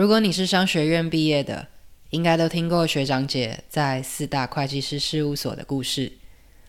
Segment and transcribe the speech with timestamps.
[0.00, 1.68] 如果你是商学院毕业的，
[2.08, 6.12] 应该都听过学长姐在四大会计师事务所的故事。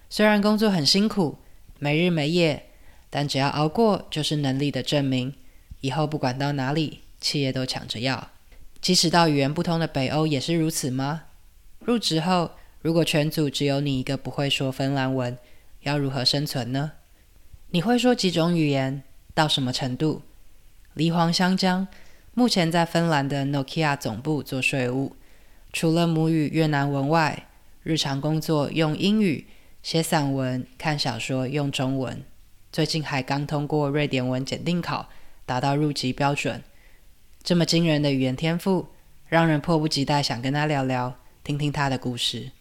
[0.10, 1.38] 虽然工作很辛苦，
[1.80, 2.66] 没日没夜，
[3.10, 5.34] 但只要熬过，就是能力的证明。
[5.80, 8.32] 以后不管到哪里，企业都抢着要。
[8.82, 11.24] 即使到语言不通的北欧也是如此吗？
[11.80, 12.52] 入职后，
[12.82, 15.38] 如果全组只有你一个不会说芬兰文，
[15.84, 16.92] 要如何生存呢？
[17.70, 19.04] 你会说几种语言？
[19.34, 20.24] 到什么程度？
[20.96, 21.88] 梨黄香江
[22.34, 25.18] 目前在芬兰的 Nokia 总部做税务。
[25.74, 27.48] 除了母语越南文外，
[27.84, 29.48] 日常工作用英语，
[29.84, 32.24] 写散文、看小说用中文。
[32.72, 35.10] 最近还刚通过瑞典文检定考，
[35.46, 36.64] 达到入籍标准。
[37.44, 38.88] 这么惊人的语言天赋，
[39.28, 42.52] 让人迫不及待想跟他聊聊，听听他的故事。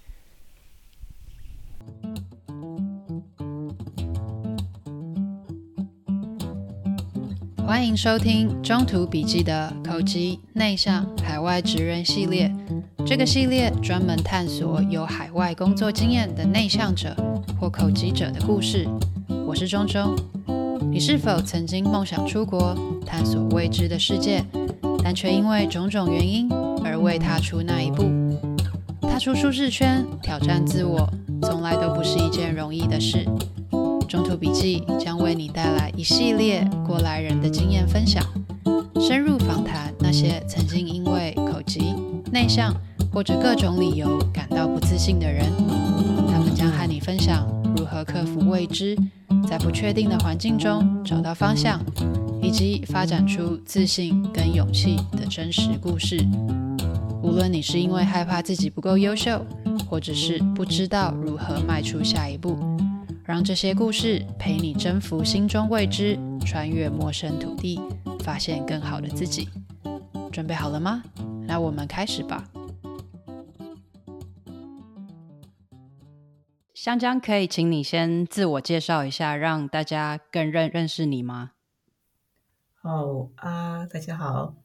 [7.70, 12.52] 欢迎收听中途笔记的口吃内向海外职人系列。
[13.06, 17.14] 这个系列专门探索有海外工作经验的内向者
[17.60, 18.88] 或口吃者的故事。
[19.46, 20.16] 我是中中。
[20.90, 24.44] 你是否曾经梦想出国探索未知的世界，
[25.04, 26.52] 但却因为种种原因
[26.84, 28.02] 而未踏出那一步？
[29.00, 31.08] 踏出舒适圈，挑战自我，
[31.42, 33.24] 从来都不是一件容易的事。
[34.10, 38.20] 中途笔记将为你带来一系列过来人的经验分享，
[39.00, 41.94] 深入访谈那些曾经因为口疾、
[42.32, 42.74] 内向
[43.12, 45.46] 或者各种理由感到不自信的人。
[46.28, 48.98] 他们将和你分享如何克服未知，
[49.48, 51.80] 在不确定的环境中找到方向，
[52.42, 56.26] 以及发展出自信跟勇气的真实故事。
[57.22, 59.46] 无论你是因为害怕自己不够优秀，
[59.88, 62.58] 或者是不知道如何迈出下一步。
[63.30, 67.80] 让这些故事陪你征服心中未知，穿越陌生土地，
[68.24, 69.48] 发现更好的自己。
[70.32, 71.00] 准备好了吗？
[71.46, 72.50] 那我们开始吧。
[76.74, 81.52] 香江，可以请你先自我介绍一下，让大家更认认识你吗？
[82.82, 84.56] 好啊，大家好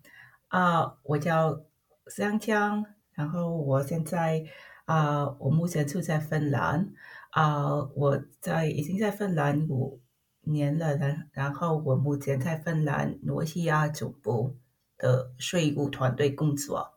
[0.48, 1.62] 啊，我叫
[2.08, 2.84] 香江，
[3.14, 4.44] 然后我现在
[4.86, 6.90] 啊，我目前住在芬兰。
[7.36, 10.00] 啊我在已经在芬兰五
[10.40, 14.56] 年了，然然后我目前在芬兰诺基亚总部
[14.98, 16.94] 的税务团队工作。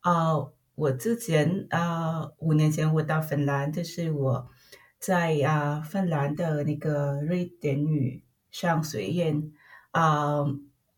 [0.00, 0.36] 啊、
[0.74, 4.48] 我之前啊五年前我到芬兰，就是我
[4.98, 9.52] 在啊、芬兰的那个瑞典语商学院
[9.90, 10.46] 啊、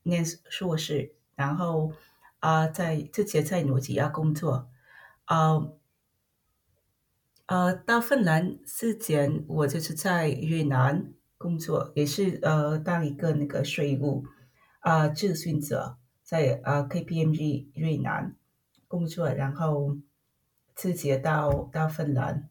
[0.04, 1.92] 念硕士，然后
[2.38, 4.68] 啊在之前在诺基亚工作，
[5.24, 5.58] 啊、
[7.50, 14.24] 呃，到芬兰之前，我就是在越南工作，也是呃当一个那个税务
[14.78, 18.36] 啊咨询者，在呃 KPMG 越南
[18.86, 19.96] 工作，然后
[20.76, 22.48] 直接到到芬兰，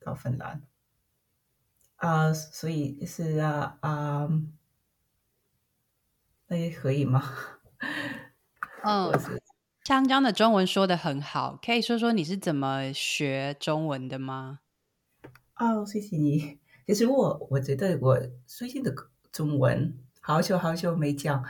[0.00, 0.64] 到芬兰
[1.96, 4.28] 啊、呃，所以是啊啊，
[6.48, 7.22] 那也可以吗？
[8.84, 9.39] 嗯。
[9.90, 14.60] 香江的中文说的很好，可以说说你是怎么学中文的吗？
[15.56, 16.60] 哦，谢谢你。
[16.86, 18.94] 其实我我觉得我最近的
[19.32, 21.44] 中文好久好久没讲。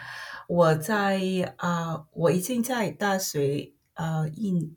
[0.49, 1.21] 我在
[1.59, 4.75] 啊、我已经在大学啊、一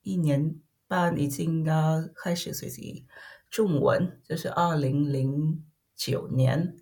[0.00, 0.56] 一年
[0.88, 3.04] 半已经啊开始学习
[3.50, 5.62] 中文，就是二零零
[5.94, 6.76] 九年。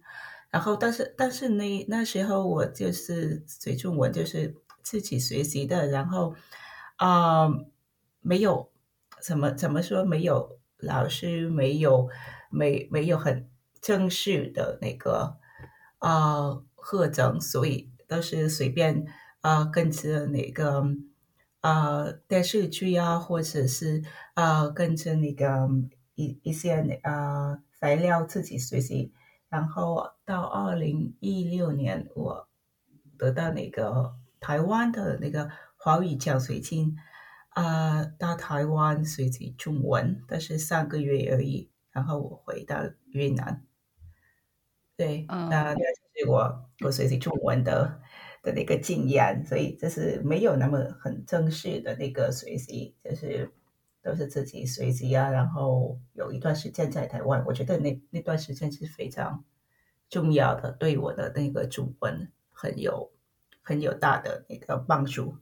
[0.50, 4.54] 然后，但是但是那那时候我就是学中文就是。
[4.82, 6.34] 自己学习的，然后
[6.96, 7.66] 啊、呃，
[8.20, 8.70] 没有
[9.20, 12.08] 怎么怎么说，没有老师，没有
[12.50, 13.48] 没没有很
[13.80, 15.38] 正式的那个
[15.98, 19.06] 啊、呃、课程，所以都是随便
[19.40, 20.84] 啊、呃、跟着那个
[21.60, 24.02] 啊、呃、电视剧啊，或者是
[24.34, 25.69] 啊、呃、跟着那个
[26.14, 27.12] 一一些啊、
[27.50, 29.12] 呃、材料自己学习，
[29.48, 32.48] 然后到二零一六年，我
[33.16, 34.19] 得到那个。
[34.40, 36.96] 台湾的那个华语教学金，
[37.50, 41.70] 啊、呃，到台湾学习中文，但是三个月而已。
[41.92, 43.66] 然后我回到越南，
[44.96, 48.00] 对，那就是我我学习中文的
[48.42, 53.50] 的那个经验，所以就是没有那么很正式的那个学习，就是
[54.02, 55.28] 都是自己学习啊。
[55.28, 59.44] 然后有一段时间在台湾，我觉得那那段时间是非常
[60.08, 63.10] 重要的，对我的那个中文很有。
[63.70, 65.37] 很有大的那个帮助。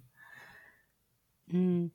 [1.46, 1.90] 嗯，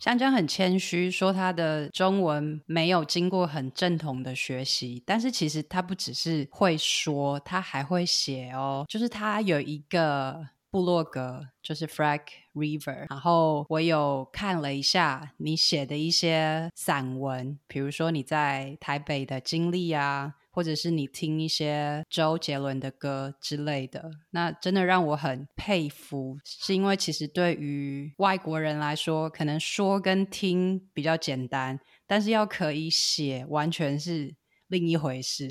[0.00, 8.86] 香江很谦虚，说他的中文没有经过很正统的学习，但是其实他不只是会说，他还会写哦。
[8.88, 12.22] 就是他有一个部落格，就是 Frack
[12.54, 20.36] River，然后我有看了一下你写的一些散文，比如说你在台北的经历啊。
[20.54, 34.36] 或者是你听一些周杰伦的歌之类的，那真的让我很佩服，是因为其实对于外国人来说，可能说跟听比较简单，但是要可以写，完全是
[34.68, 35.50] 另一回事。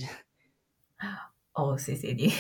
[1.51, 2.31] 哦，谢谢你。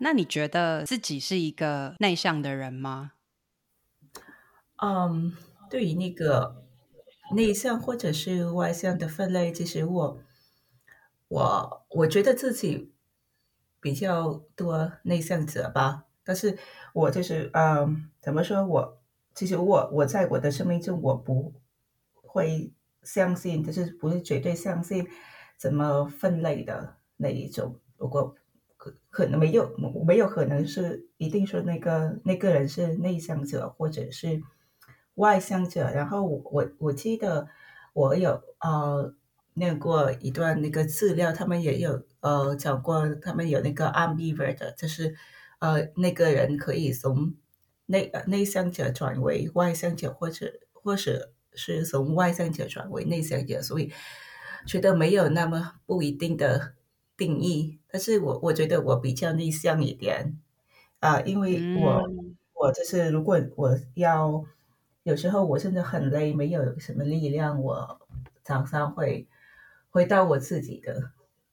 [0.00, 3.12] 那你觉得自己是一个内向的人吗？
[4.82, 5.32] 嗯，
[5.70, 6.61] 对于那个。
[7.32, 10.20] 内向或者是外向的分类，其实我
[11.28, 12.92] 我我觉得自己
[13.80, 16.04] 比较多内向者吧。
[16.24, 16.58] 但是
[16.92, 18.66] 我就是嗯，怎么说？
[18.66, 19.02] 我
[19.34, 21.52] 其实我我在我的生命中，我不
[22.12, 25.08] 会相信，就是不是绝对相信
[25.58, 27.80] 怎么分类的那一种。
[27.96, 28.34] 如果
[28.76, 29.76] 可可能没有
[30.06, 34.42] 没有可能是一定说那个那个人是内向者，或者是。
[35.16, 37.48] 外向者，然后我我记得
[37.92, 39.14] 我有呃
[39.54, 45.14] 念过一段那个资料，他们也有呃讲过，他们有那个 ambivert，就是
[45.58, 47.34] 呃那个人可以从
[47.84, 53.92] 内内向者转为外向者，或者或者是从外向者转为内向者，所以
[54.66, 56.72] 觉得没有那么不一定的
[57.18, 57.78] 定义。
[57.90, 60.40] 但是我我觉得我比较内向一点
[61.00, 64.46] 啊，呃，因为我，嗯，我就是如果我要。
[65.04, 68.00] 有时候我真的很累，没有什么力量，我
[68.44, 69.26] 常常会
[69.90, 71.10] 回到我自己的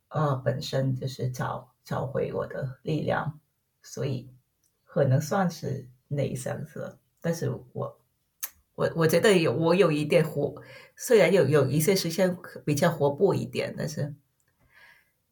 [0.09, 3.39] 呃本身，就是找找回我的力量，
[3.81, 4.29] 所以
[4.85, 6.99] 可能算是内向者。
[7.21, 7.99] 但是我
[8.75, 10.61] 我我觉得有我有一点活，
[10.95, 14.13] 虽然有有一些时间比较活泼一点，但是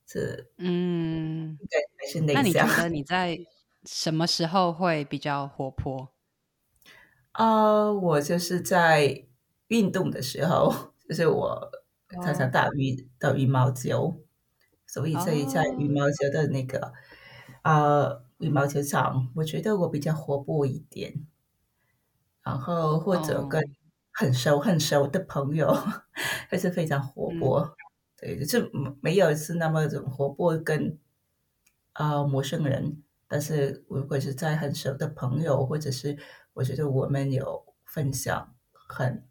[0.07, 2.35] 是嗯，对，还是内向。
[2.35, 3.39] 那你觉得你在
[3.85, 6.11] 什么时候会比较活泼？
[7.37, 9.27] 啊，uh, 我就是在
[9.67, 10.73] 运动的时候，
[11.07, 11.69] 就是我
[12.23, 14.19] 常常打羽打羽毛球，
[14.87, 16.91] 所以在在羽毛球的那个
[17.61, 21.27] 啊、uh, 羽毛球场，我觉得我比较活泼一点。
[22.43, 23.61] 然后或者跟
[24.13, 25.71] 很熟很熟的朋友，
[26.49, 27.59] 还是非常活泼。
[27.59, 27.75] 嗯、
[28.35, 30.97] 对，就是没有是那么种活泼跟
[31.93, 36.17] 啊、uh, 陌生人，但是如果是在很熟的朋友或者是。
[36.57, 39.23] 我觉得我们有分享很，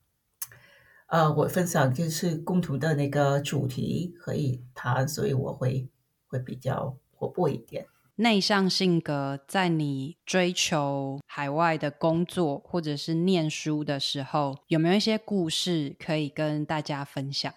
[1.09, 5.91] 呃，我分享就是共同的那个主题可以谈，所以我会
[6.29, 7.89] 会比较活泼一点。
[8.15, 17.53] 内向性格在你追求海外的工作或者是念书的时候，有没有一些故事可以跟大家分享？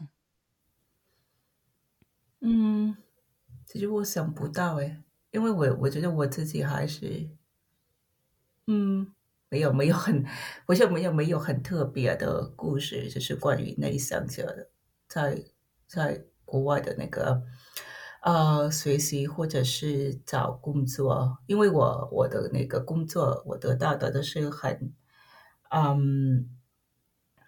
[2.41, 2.97] 嗯，
[3.67, 4.97] 其实我想不到诶，
[5.29, 7.29] 因为我我觉得我自己还是，
[8.65, 9.13] 嗯。
[9.51, 10.23] 没有没有很，
[10.67, 14.69] 好像没有没有很特别的故事，就是关于内向者的，
[15.07, 15.43] 在
[15.87, 17.41] 在国外的那个
[18.21, 24.93] 呃学习或者是找工作，因为我我的那个工作我得到的都是很
[25.71, 26.49] 嗯，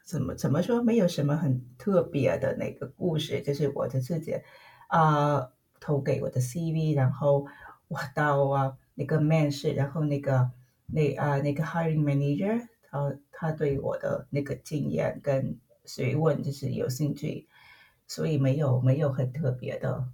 [0.04, 4.42] 怎么怎么说，没有什么很特别的那个故事，就是我的自己
[4.88, 7.46] 啊、投给我的 CV，然后
[7.88, 10.50] 我到啊那个面试，然后那个。
[10.94, 17.48] 那啊，那个 hiring manager，他他对我的那个经验跟学问就是有兴趣，
[18.08, 20.10] 所以没有没有很特别的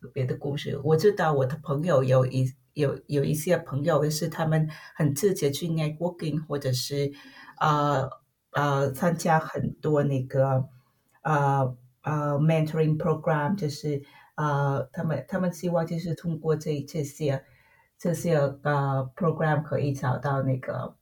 [0.00, 0.78] 特别的故事。
[0.84, 7.12] 我知道我的朋友有一有有一些朋友是他们很直接去 networking，或者是、
[7.58, 8.08] 呃
[8.52, 10.68] 呃、参加很多那个、
[11.22, 14.04] 呃呃、mentoring program，就是
[14.36, 17.44] 啊、呃、他们他们希望就是通过这这些。
[18.02, 20.96] 这些呃 program 可以找到那个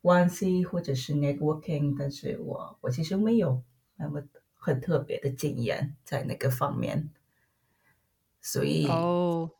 [0.00, 3.62] 关系或者是 networking，但是我我其实没有
[3.96, 4.22] 那么
[4.54, 7.10] 很特别的经验在那个方面，
[8.40, 9.50] 所以哦，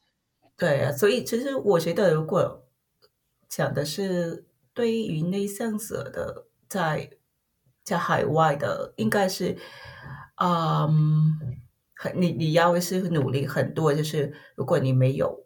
[0.57, 2.65] 对啊，所以其实我觉得如果
[3.47, 7.11] 讲的是对于内向者的在
[7.83, 9.59] 在海外的，应该是
[10.37, 11.61] 嗯，
[11.95, 15.46] 很你你要是努力很多，就是如果你没有。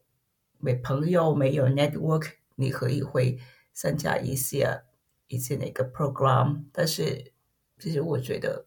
[0.61, 3.39] 没朋友，没有 network，你可以会
[3.73, 4.83] 参加一些
[5.27, 7.33] 一些那个 program，但是
[7.79, 8.67] 其实我觉得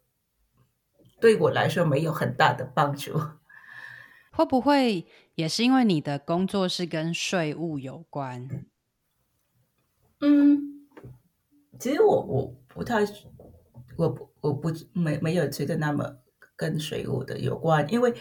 [1.22, 3.20] 对我来说没有很大的帮助。
[4.32, 8.66] 会不会也是因为你的工作是跟税务有关？
[10.20, 10.88] 嗯，
[11.80, 13.06] 其实我我不太，
[13.98, 16.18] 我不我不没没有觉得那么
[16.56, 18.14] 跟税务的有关，因为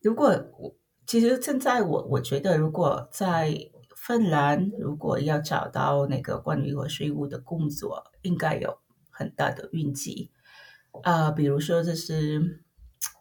[0.00, 0.74] 如果我。
[1.06, 8.78] 其实现在我我觉得，如果在芬兰，如果要找到那个关于我税务的工作，应该有
[9.10, 10.30] 很大的运气。
[11.02, 12.62] 啊、比如说这是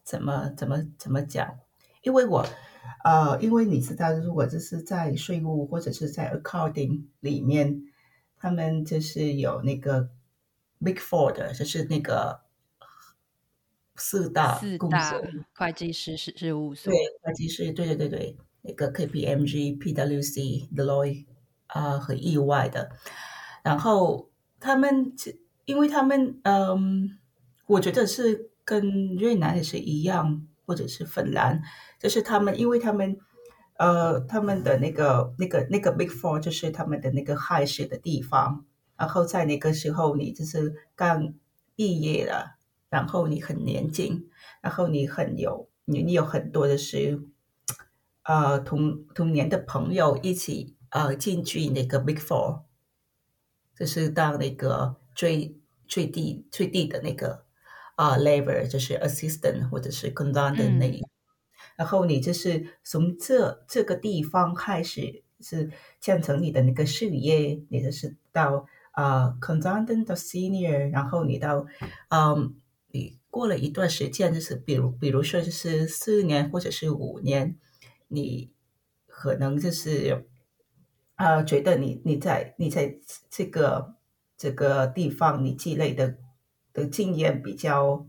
[0.04, 1.60] 怎么怎么怎么讲？
[2.02, 2.46] 因为我
[3.04, 7.84] 呃，因为你知道，如果这是在税务或者是在 accounting 里面，
[8.38, 10.10] 他们就是有那个
[10.84, 12.44] Big Four 的，就是那个。
[13.96, 15.22] 四大四大
[15.54, 21.26] 会计师事事务所，对会计师，对对对对，那个 KPMG、PwC、Deloitte
[21.68, 22.90] 啊和意外的，
[23.64, 25.14] 然后他们，
[25.66, 27.20] 因为他们，嗯，
[27.68, 31.62] 我觉得是跟越南也是一样，或者是芬兰，
[32.00, 33.16] 就是他们，因为他们，
[33.78, 38.66] 呃，他们的那个那个那个 Big Four 就是他们的那个 high 市的地方，
[38.98, 41.36] 然后在那个时候你就是刚
[41.76, 42.58] 毕业了。
[42.94, 44.30] 然后你很年轻，
[44.62, 47.20] 然后你很有你你有很多的是，
[48.22, 52.62] 呃同同年的朋友一起呃进去那个 Big Four，
[53.76, 55.58] 就是当那个最
[55.88, 57.46] 最低最低的那个
[57.96, 61.02] 啊、呃、level，就是 assistant 或者是 consultant 那，嗯、
[61.76, 71.66] 然后你就是从这这个地方开始是建成你的那个事业，你就是到啊、呃、consultant 到 senior，然后你到
[72.10, 72.54] 嗯。
[72.96, 77.58] 你过了一段时间，就是比如，比如说，就是四年或者是五年，
[78.08, 78.52] 你
[79.08, 80.28] 可能就是
[81.16, 82.96] 啊、呃，觉得你你在你在
[83.32, 83.96] 这个
[84.38, 86.18] 这个地方你积累的
[86.72, 88.06] 的经验比较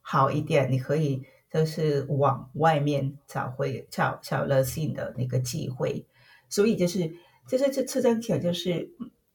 [0.00, 6.04] 好一点，你可以就是往外面找回找找了新的那个机会。
[6.48, 7.08] 所以就是
[7.46, 8.90] 就是这这张帖就是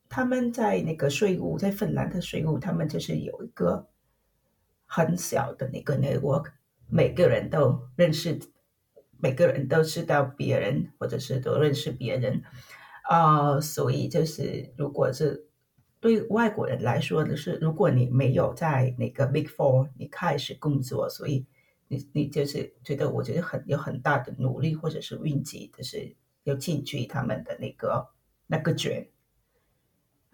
[0.09, 3.87] 他们在那个税务，在芬兰的税务，他们就是有一个。
[4.87, 6.51] 很小的那个 network，
[6.89, 8.39] 每个人都认识，
[9.19, 12.41] 每个人都知道别人，或者是都认识别人，
[13.03, 15.45] 啊、所以就是如果是
[15.99, 21.45] 对外国人来说的是，如果你没有在那个 Big Four 你开始工作，所以
[21.87, 28.07] 你你就是觉得我觉得很有很大的努力或者是运气，就是要进去他们的那个
[28.45, 29.07] 那个卷，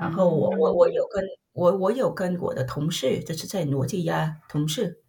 [0.03, 1.23] 然后我我我有跟。
[1.55, 5.03] 我我有跟我的同事，就是在诺基亚同事，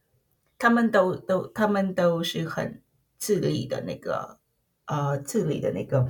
[0.58, 2.82] 他们都都他们都是很
[3.16, 4.38] 自立的那个
[4.84, 6.06] 呃自立的那个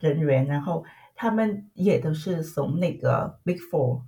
[0.00, 4.02] 人员，然后他们也都是从那个 Big Four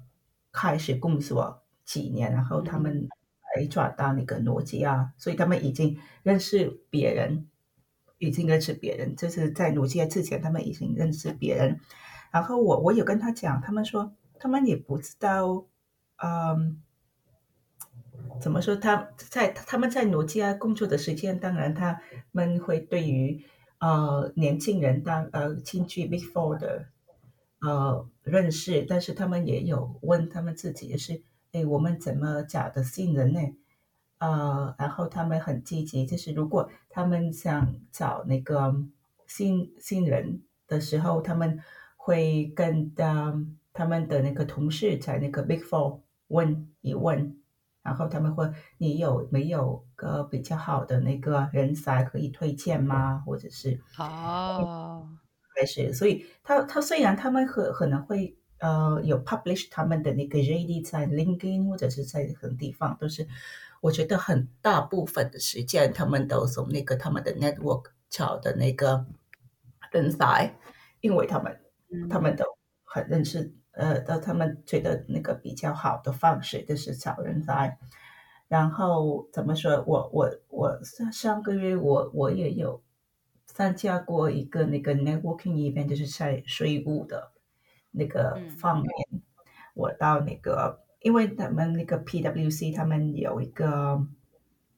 [0.51, 3.09] 开始工作几年，然后他们
[3.55, 7.47] 才转到那个诺基亚，所以他们已经认识别人，
[8.19, 11.79] 已经认识别人，就是在诺基亚之前，他们已经认识别人。
[12.31, 14.13] 然后我我有跟他讲，他们说。
[14.43, 15.67] 他们也不知道，
[16.17, 16.81] 嗯，
[18.41, 18.75] 怎么说？
[18.75, 22.01] 他在他们在诺基亚工作的时间，当然他
[22.33, 23.45] 们会对于
[23.81, 26.87] 呃年轻人当呃进去 Big Four 的
[27.61, 31.21] 呃认识，但是他们也有问他们自己，就是
[31.53, 33.41] 哎，我们怎么找的新人呢？
[34.21, 38.75] 呃，然后他们很积极，就是如果他们想找那个
[39.27, 41.61] 新新人的时候，他们
[42.01, 43.35] 会跟的。
[43.73, 47.41] 他们的那个同事在那个 Big Four 问一问，
[47.83, 53.23] 然后他们会，你有没有个比较好的那个人才可以推荐吗？
[53.25, 55.09] 或者是哦，
[55.55, 63.27] 还是所以他他虽然他们可可能会呃有 publish 他们的那个 JD 在 LinkedIn 或者是在很多地方，都是
[63.81, 69.07] 我觉得很大部分的时间他们都从那个他们的 network 找的那个
[69.93, 70.59] 人才，
[71.01, 71.61] 因为他们、嗯、
[72.09, 72.45] 他们都
[72.85, 73.53] 很认识。
[73.73, 77.79] 呃，到他们觉得那个比较好的方式就是找人来，
[78.49, 79.83] 然后怎么说？
[79.87, 82.83] 我我我上上个月我我也有
[83.47, 87.31] 参加过一个那个 networking event，就是在税务的
[87.93, 88.91] 那个方面。
[89.13, 89.23] 嗯、
[89.75, 94.05] 我到那个，因为他们那个 PwC 他们有一个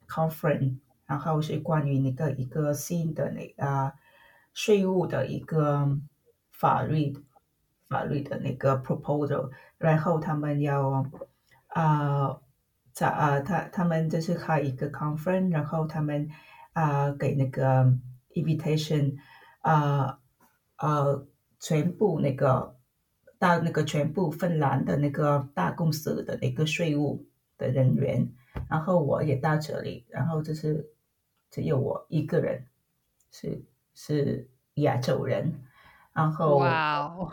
[0.06, 0.76] conference，
[1.06, 3.94] 然后是关于那个一个新的那个
[4.52, 5.98] 税务的一个
[6.62, 7.12] 法律。
[7.92, 11.04] 法律的那个 proposal，然后他们要
[11.66, 12.40] 啊
[12.90, 16.26] 在啊他他们就是开一个 conference，然后他们
[16.72, 17.84] 啊、给那个
[18.34, 19.18] invitation
[19.60, 20.18] 啊、
[20.76, 21.26] 呃、呃
[21.60, 22.74] 全部那个
[23.38, 27.26] 到那个全部芬兰的那个大公司的那个税务
[27.58, 28.26] 的人员，
[28.70, 30.90] 然后我也到这里，然后就是
[31.50, 32.66] 只有我一个人
[33.30, 33.62] 是
[33.94, 35.52] 是亚洲人，
[36.12, 37.32] 然后哇哦。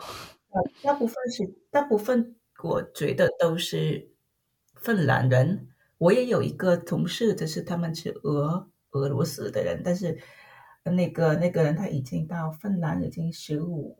[0.82, 2.34] 大部分是大部分，
[2.64, 4.10] 我觉得都是
[4.74, 5.68] 芬兰人。
[5.96, 10.18] 我也有一个同事，就是他们是俄俄罗斯的人，但是
[10.82, 13.96] 那个那个人他已经到芬兰已经十五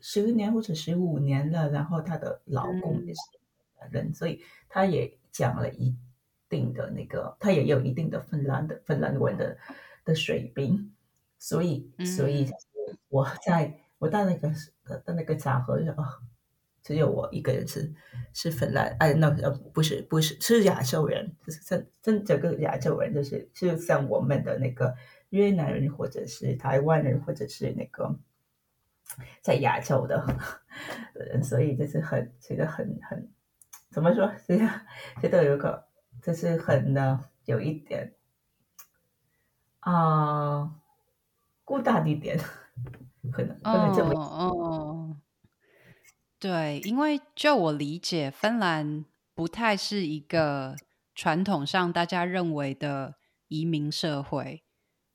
[0.00, 3.20] 十年或者十五年了，然后他的老公也是
[3.92, 5.94] 人，嗯、所以他也讲了一
[6.48, 9.56] 定的那个，他也有一定的芬兰的芬兰文的
[10.04, 10.92] 的水平，
[11.38, 12.50] 所以所以
[13.08, 14.50] 我在我到那个
[15.04, 16.04] 到那个场合就哦。
[16.84, 17.94] 只有我一个人是
[18.34, 24.92] 是芬兰，哎，那呃不是不是是亚洲人，就是真真整个亚洲人，就是就像我们的那个
[25.28, 28.18] 越南人，或者是台湾人，或者是那个
[29.42, 30.26] 在亚洲的
[31.14, 33.30] 人，所以就是很觉得很很
[33.92, 34.32] 怎么说？
[34.48, 34.80] 这样
[35.20, 35.86] 觉得有个
[36.20, 38.12] 就是很呢，有一点
[39.78, 40.74] 啊、
[41.64, 42.40] 孤单一点，
[43.30, 44.20] 可能可能这么。
[44.20, 45.16] Oh, oh.
[46.38, 50.74] 对，因为就我理解，芬兰不太是一个
[51.14, 53.14] 传统上大家认为的
[53.46, 54.64] 移民社会，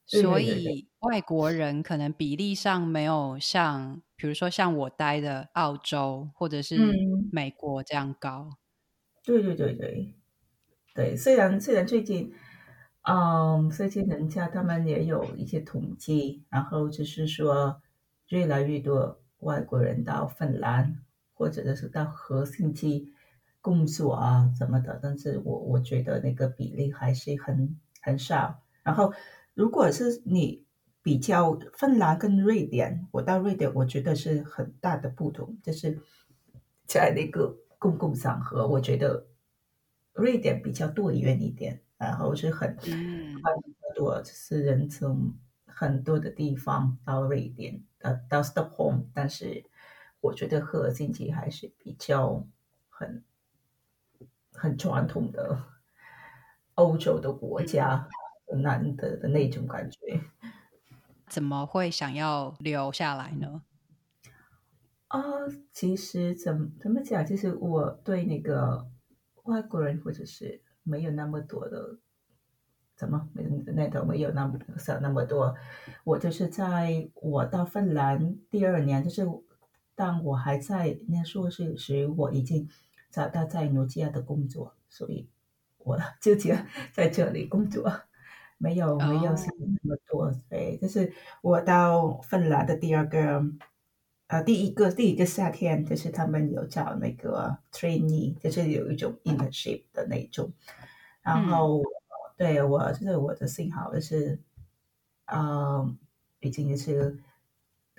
[0.05, 6.77] 所以外国人可能比例上没有像，比如说像我待的澳洲或者是
[7.29, 8.51] 美国这样高。
[8.51, 8.57] 嗯、
[9.25, 10.15] 对对对对，
[10.95, 12.31] 对，虽然虽然最近，
[13.01, 17.81] 嗯，最近人家他们也有一些统计，然后就是说
[18.29, 20.99] 越来越多外国人到芬兰。
[21.39, 23.13] 或者是到赫辛基
[23.61, 24.99] 工作啊，怎么的？
[25.03, 28.63] 但是我我觉得那个比例还是很很少。
[28.81, 29.13] 然后，
[29.53, 30.65] 如果是你
[31.03, 35.99] 比较芬兰跟瑞典，我到瑞典，我觉得是很大的不同，就是
[36.87, 39.27] 在那个公共场合，我觉得
[40.13, 45.31] 瑞典比较多元一点，然后是很很多，就是人从
[45.77, 49.63] 很多的地方到瑞典，到到 Stockholm，但是。
[50.19, 52.43] 我觉得赫尔辛基还是比较
[52.89, 53.23] 很
[54.51, 55.63] 很传统的
[56.73, 58.09] 欧洲的国家，
[58.47, 60.19] 很难得的那种感觉。
[61.27, 63.61] 怎么会想要留下来呢？
[65.09, 68.89] 啊、呃，其实怎么怎么讲，其实我对那个
[69.43, 71.99] 外国人或者是没有那么多的，
[72.97, 75.55] 怎么没那头没有那么少那么多。
[76.03, 79.25] 我就是在我到芬兰第二年，就是。
[79.97, 82.69] 当我还在念硕士时，我已经
[83.09, 85.27] 找到在诺基亚的工作，所以
[85.79, 86.53] 我就就
[86.93, 87.91] 在这里工作，
[88.59, 90.31] 没有没有想那么多。
[90.51, 93.43] 对，就是我到芬兰的第二个，
[94.27, 100.53] 呃，第一个第一个夏天，就是他们有找那个 trainee，就是有一种 internship 的那种。
[101.23, 101.83] 然后，嗯、
[102.37, 104.39] 对我就是我的幸好就是，
[105.25, 105.97] 嗯、呃，
[106.39, 107.21] 已经是。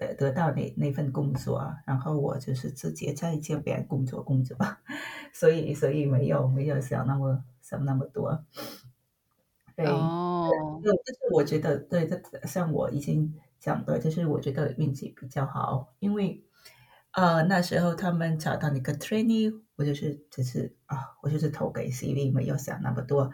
[0.01, 4.57] 得得到那那份工作，然后我就是直接在这边工作工作，
[5.35, 8.45] 所以所以没有没有想那么想那么多。
[9.75, 16.45] 对，哦，对，就是我觉得对，这像我已经讲的，就是我觉得运气比较好，因为
[17.11, 23.33] 呃那时候他们找到那个 trainee，我就是就是啊，我就是投给 CV，没有想那么多，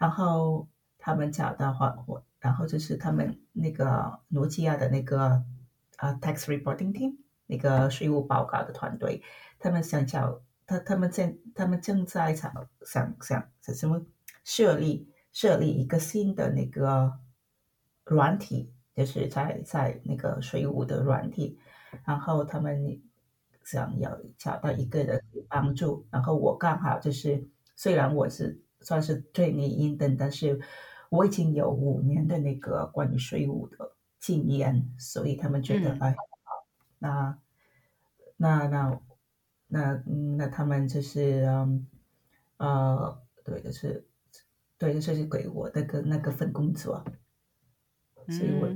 [0.00, 0.66] 然后
[0.98, 5.44] 他们找到话我，然后就是他们那个诺基亚的那个。
[6.00, 9.22] 啊、tax reporting team 那个税务报告的团队，
[9.58, 12.50] 他们想找他，他们正他们正在想
[12.86, 14.00] 想想什么
[14.42, 17.18] 设立设立一个新的那个
[18.04, 21.58] 软体，就是在在那个税务的软体，
[22.06, 23.02] 然后他们
[23.62, 30.60] 想要找到一个人帮助，然后我刚好就是虽然我是算是 trainee intern，但是
[31.08, 33.92] 我已经有五年的那个关于税务的。
[34.20, 36.66] 经验，所以他们觉得、嗯、哎，好，
[36.98, 37.38] 那
[38.36, 39.00] 那那
[39.66, 40.02] 那
[40.36, 41.86] 那他们就是嗯
[42.58, 44.06] 呃，对，就是
[44.76, 47.02] 对，就是给我那个那个份工作，
[48.28, 48.68] 所以我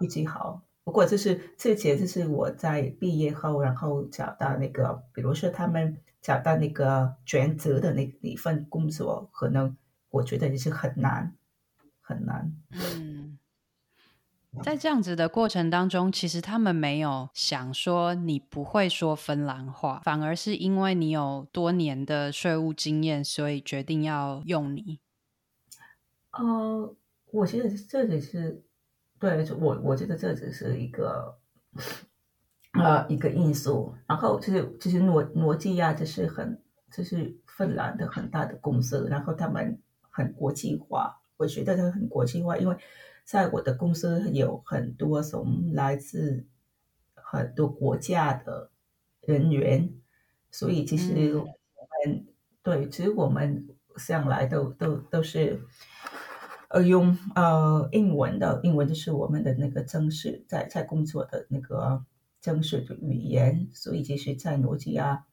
[0.00, 0.60] 运气好。
[0.88, 9.76] 不过就是这节，就是我在毕业后，然后找到那个，比如说他们找到那个全职的那一份工作，可能
[10.08, 11.34] 我觉得也是很难
[12.00, 12.50] 很难。
[12.70, 13.38] 嗯。
[14.62, 25.00] 在这样子的过程当中，其实他们没有想说你不会说芬兰话，反而是因为你有多年的税务经验，所以决定要用你。
[26.30, 26.96] 呃，
[27.30, 28.62] 我觉得这只是
[29.18, 31.38] 对我，我觉得这只是一个
[32.72, 33.94] 呃一个因素。
[34.06, 42.76] 然后就是其实诺诺基亚就是很就是芬兰的很大的公司，然后他们很国际化，我觉得他很国际化，因为。
[43.28, 46.46] 在我的公司有很多从来自
[47.14, 48.70] 很多国家的
[49.20, 49.92] 人员，
[50.50, 51.52] 所以其实我们、
[52.06, 52.26] 嗯、
[52.62, 55.60] 对，其实我们向来都都都是
[56.68, 62.04] 呃用呃英文的，英文就是我们的那个正式在在工作的那个
[62.40, 65.24] 正式的语言，所以其实在诺基亚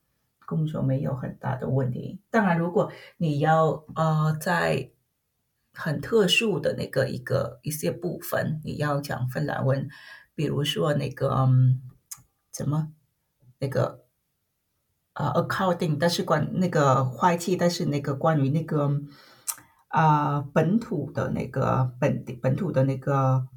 [0.45, 2.19] 工作没有很大的问题。
[2.29, 4.91] 当然，如果你要呃在
[5.73, 9.89] 很特殊的那个一个一些部分，你要讲芬兰文，
[10.33, 11.81] 比如说那个嗯，
[12.49, 12.93] 怎么
[13.59, 14.05] 那个
[15.13, 19.01] 啊、accounting，但是关那个会计，但是那个关于那个
[19.95, 23.47] 啊、呃、本土的那个本地本土的那个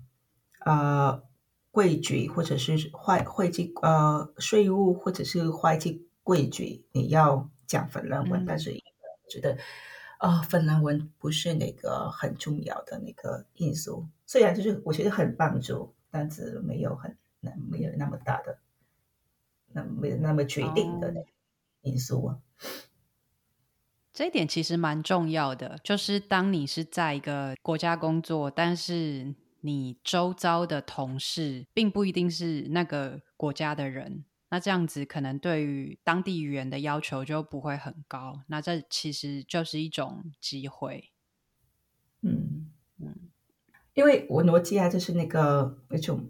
[0.65, 1.21] 呃
[1.73, 9.59] 规矩，或者是会会计呃税务，或者是会计规矩，你要讲芬兰文，嗯、但是我觉得。
[10.19, 18.59] 啊、哦，芬兰文不是那个很重要的那个因素，虽然就是我觉得很帮助，但是没有很那没有那么大的，
[19.73, 21.15] 那没有那么决定的
[21.83, 22.39] 因素啊。
[24.19, 34.25] 这一点其实蛮重要的，就是当你是在一个国家工作，但是你周遭的同事并不一定是那个国家的人。
[34.49, 41.13] 那这样子可能对于当地语言的要求就不会很高，那这其实就是一种机会。
[42.23, 43.15] 嗯嗯，
[43.95, 46.29] 因为我诺基亚就是那个那种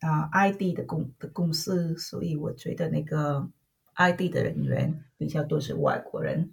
[0.00, 3.48] 啊 ID 的公的公司，所以我觉得那个
[3.94, 6.50] ID 的人员比较多是外国人，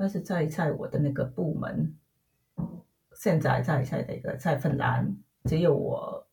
[0.00, 1.94] 但是在在我的那个部门，
[3.12, 6.26] 现在在在那个在芬兰，只有我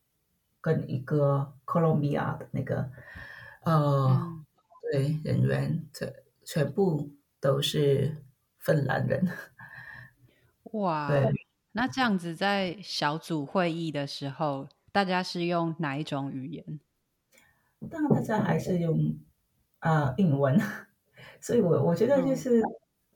[0.62, 2.90] 跟一个哥伦比亚的那个。
[3.64, 4.46] 呃，嗯、
[4.90, 8.24] 对，人员这全部都是
[8.60, 9.28] 芬兰人。
[10.72, 11.12] 哇，
[11.74, 16.80] 那这样子在小组会议的时候，大家是用哪一种语言？
[17.92, 19.18] 当然，大家还是用
[19.80, 20.58] 啊、呃、英文。
[21.42, 22.64] 所以我我觉得就是、嗯、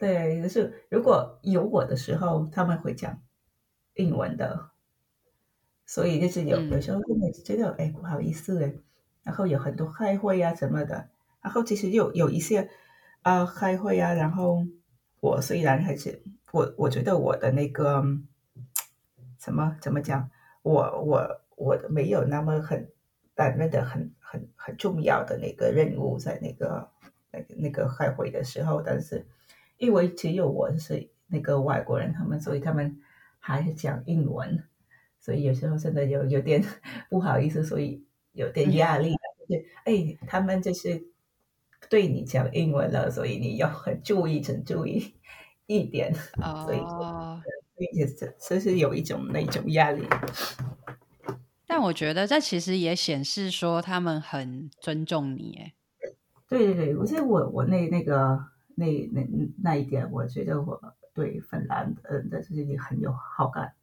[0.01, 3.21] 对，就是如果有我的时候，他们会讲
[3.93, 4.71] 英文的。
[5.85, 8.73] 所以就是有、嗯、有时候真的觉得哎，不好意思哎。
[9.21, 11.09] 然后有很多开会啊什么的，
[11.41, 12.61] 然后其实有有一些
[13.21, 14.65] 啊、呃、开会啊，然后
[15.19, 18.03] 我虽然还是我我觉得我的那个
[19.37, 20.31] 什么怎么讲，
[20.63, 22.89] 我我我没有那么很
[23.35, 26.89] 担任的很很很重要的那个任务在那个
[27.31, 29.27] 那个那个开会的时候，但是
[29.81, 32.97] 因为只有我是那个外国人，他们所以他们
[33.39, 34.63] 还是讲英文，
[35.19, 36.63] 所以有时候真的有有点
[37.09, 38.05] 不好意思，所以。
[38.33, 41.03] 有点压力，就是哎，他们就是
[41.89, 45.13] 对你讲英文了，所以你要很注意，很注意
[45.65, 46.15] 一点。
[46.41, 47.43] 哦，所以所
[47.77, 50.07] 以就是就是有一种那种压力。
[51.67, 55.73] 但我觉得这其实也显示说他们很尊重你，哎。
[56.47, 58.39] 对对对，我觉得我我那那个
[58.75, 59.27] 那那
[59.62, 60.81] 那一点，我觉得我
[61.13, 63.73] 对芬兰嗯的这些很有好感，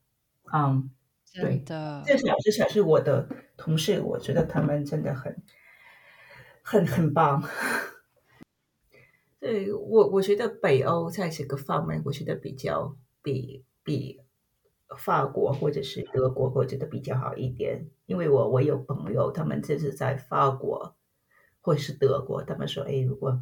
[0.52, 0.90] 嗯。
[1.34, 5.36] 对的，至少至少是我的同事，我觉得他们真的很
[6.62, 7.44] 很很棒。
[9.38, 14.22] 对，我我觉得北欧在这个方面，我觉得比较比比
[14.96, 17.90] 法国或者是德国，我觉得比较好一点。
[18.06, 20.96] 因为我我有朋友，他们就是在法国
[21.60, 23.38] 或者是德国，他们说：“哎，如果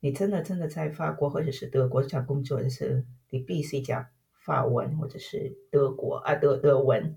[0.00, 4.06] 你真的真的在法国或者是德国想工作的是，你必须讲
[4.44, 7.16] 法文或者是德国啊德德文。”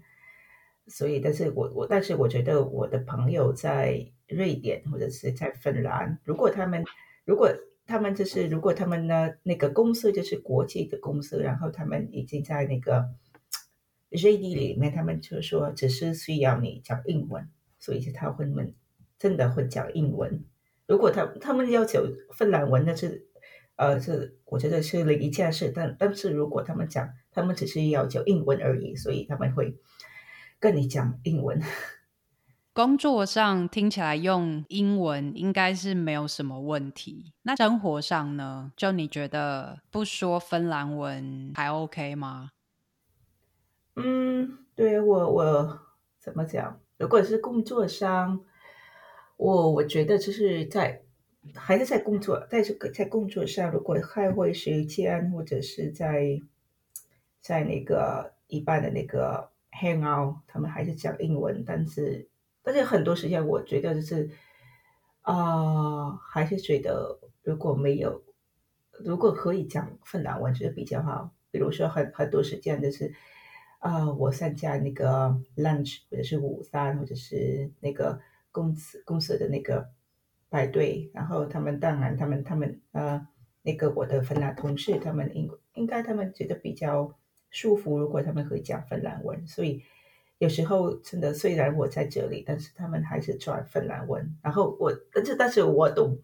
[0.85, 6.83] 所以，但是我我，但是我觉得我的朋友在瑞典或者是在芬兰，如果他们
[7.23, 7.49] 如果
[7.85, 13.09] 他们就是如果他们呢那个公司就是国际的公司，然后他们已经在那个
[14.09, 18.75] 瑞典里面，他们就说只是需要你讲英文，所以是他会们
[19.17, 20.43] 真的会讲英文。
[20.93, 23.25] 如果他他们要求芬兰文，那是
[23.75, 29.77] 呃是我觉得是另一件事，但但是如果他们讲他们只是要求英文而已，所以他们会。
[30.59, 31.61] 跟你讲英文，
[32.71, 37.33] 工作上听起来用英文应该是没有什么问题。
[37.41, 38.71] 那生活上呢？
[38.77, 42.51] 就你觉得不说芬兰文还 OK 吗？
[43.97, 45.79] 嗯，对我我
[46.17, 46.79] 怎么讲？
[46.97, 48.39] 如果是工作上，
[49.37, 51.01] 我我觉得就是在
[51.55, 56.41] 还是在工作，在这个在工作上，如果开会时间或者是在
[57.41, 59.51] 在那个一般的那个。
[59.75, 62.27] hang out，他们还是讲英文，但是
[62.61, 64.29] 但是很多时间，我觉得就是
[65.23, 68.21] 啊、还是觉得如果没有，
[68.99, 71.31] 如果可以讲芬兰文，觉得比较好。
[71.49, 73.15] 比如说很很多时间就是
[73.79, 78.21] 啊、我参加那个 lunch 或者是午餐，或者是那个
[78.53, 79.89] 公司公司的那个
[80.49, 83.27] 派对，然后他们当然他们他们呃
[83.63, 87.13] 那个我的芬兰同事，他们应应该他们觉得比较。
[87.55, 89.45] 舒服，如果他们会讲芬兰文。
[89.45, 89.83] 所以
[90.39, 94.35] 有时候真的，虽然我在这里，但是他们还是转芬兰文。
[94.41, 96.17] 然后我，但是但是我懂，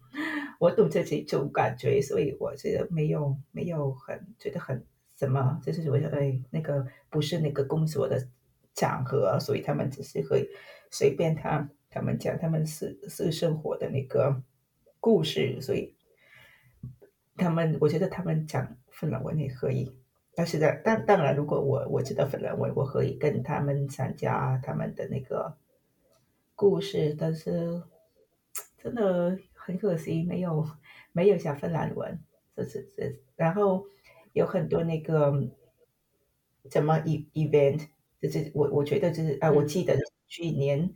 [0.58, 4.84] 我懂这几种感觉，所以我觉得没有没有很觉得很
[5.16, 8.26] 什么，就是我觉得哎，那个不是那个工作的
[8.74, 10.50] 场合，所以他们只是会
[10.90, 14.42] 随便他他们讲他们私私生活的那个
[15.00, 15.94] 故事，所以。
[17.36, 19.96] 他们，我觉得他们讲芬兰文也可以，
[20.34, 25.56] 但是的，但当然，如果我我知道芬兰文，我可以跟他们参加他们的那个
[26.54, 27.82] 故事，但是
[28.76, 30.68] 真的很可惜，没有
[31.12, 32.20] 没有讲芬兰文，
[32.54, 33.86] 这是这，然后
[34.34, 35.32] 有很多那个
[36.68, 37.86] 怎么 event，
[38.20, 39.96] 就是我我觉得就是啊，我记得
[40.28, 40.92] 去年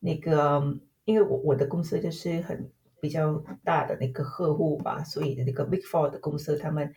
[0.00, 2.70] 那个，因为我我的公司就是很。
[3.00, 6.92] 比较大的那个客户吧，所以那个 Big Four 的公司，他们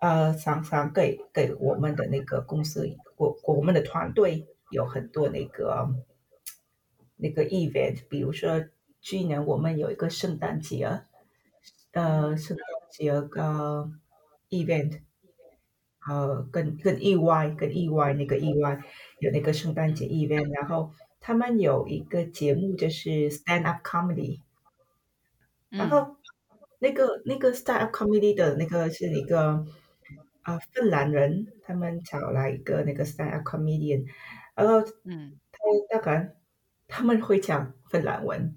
[0.00, 5.90] 呃常常给给我们的那个公司，我我们的团队有很多那个
[7.16, 8.64] 那个 event，比如说
[9.02, 11.02] 去年我们有一个圣诞节，
[11.92, 13.92] 呃圣诞节个
[14.48, 15.00] event，
[16.08, 18.80] 呃跟跟 EY 跟 EY 那个 EY
[19.18, 24.40] 有那个圣诞节 event，然后他们有一个节目就是 Stand Up Comedy。
[25.68, 26.16] 然后，
[26.80, 29.64] 那个那个 stand-up comedy 的那个是一个
[30.42, 34.04] 啊芬兰人，他们找来一个那个 stand-up comedian，
[34.56, 36.34] 然后嗯，他大概
[36.88, 38.56] 他们会讲芬兰文，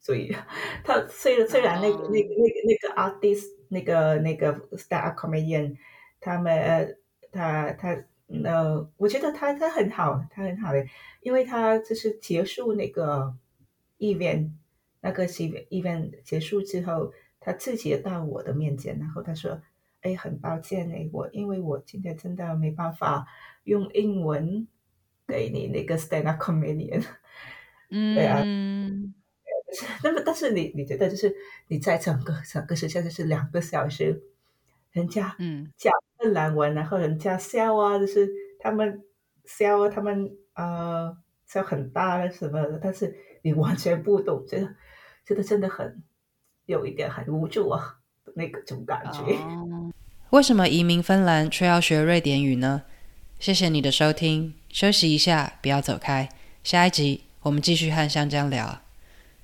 [0.00, 0.34] 所以
[0.82, 5.76] 他虽然虽然那个那个那个那个 artist 那个那个 stand-up comedian，
[6.18, 6.96] 他们呃
[7.30, 8.04] 他他
[8.44, 10.84] 呃，我觉得他他很好，他很好的，
[11.20, 13.34] 因为他就是结束那个
[13.98, 14.50] event。
[15.06, 19.60] 那个 event 结束之后，他自己到我的面前，然后他说
[20.00, 23.26] ：“哎，很抱歉哎，我因为我今天真的没办法
[23.64, 24.66] 用英文
[25.26, 27.04] 给你那个 stand up comedian。”
[27.92, 28.40] 嗯，对啊，
[30.02, 31.36] 那么但是你你觉得就是
[31.68, 34.22] 你在整个整个时间就是两个小时，
[34.92, 35.92] 人家嗯讲
[36.24, 38.26] 芬兰文，然后人家笑啊，就是
[38.58, 39.02] 他们
[39.44, 41.14] 笑啊，他们呃
[41.46, 44.68] 笑很大什么的，但是你完全不懂这个。
[45.26, 46.02] 觉得真的很
[46.64, 47.96] 有一点很无助啊，
[48.34, 49.36] 那个种感觉。
[50.30, 52.82] 为什么移民芬兰却要学瑞典语呢？
[53.38, 56.28] 谢谢你的收听，休息一下，不要走开。
[56.62, 58.83] 下一集我们继续和香江聊。